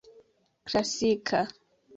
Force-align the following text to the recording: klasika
klasika 0.67 1.39